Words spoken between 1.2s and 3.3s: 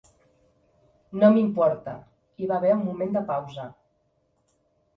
"No m'importa". Hi va haver un moment de